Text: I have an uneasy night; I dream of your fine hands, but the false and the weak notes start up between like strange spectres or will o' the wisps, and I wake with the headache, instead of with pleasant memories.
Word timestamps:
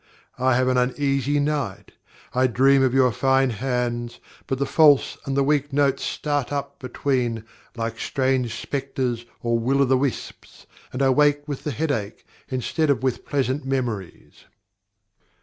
I 0.39 0.55
have 0.55 0.67
an 0.67 0.77
uneasy 0.77 1.39
night; 1.39 1.91
I 2.33 2.47
dream 2.47 2.81
of 2.81 2.91
your 2.95 3.11
fine 3.11 3.51
hands, 3.51 4.17
but 4.47 4.57
the 4.57 4.65
false 4.65 5.15
and 5.27 5.37
the 5.37 5.43
weak 5.43 5.71
notes 5.71 6.01
start 6.03 6.51
up 6.51 6.79
between 6.79 7.43
like 7.75 7.99
strange 7.99 8.59
spectres 8.59 9.25
or 9.43 9.59
will 9.59 9.79
o' 9.79 9.85
the 9.85 9.97
wisps, 9.99 10.65
and 10.91 11.03
I 11.03 11.11
wake 11.11 11.47
with 11.47 11.63
the 11.63 11.69
headache, 11.71 12.25
instead 12.49 12.89
of 12.89 13.03
with 13.03 13.27
pleasant 13.27 13.63
memories. 13.63 14.45